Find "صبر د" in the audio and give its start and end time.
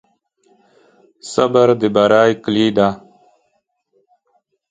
1.31-1.81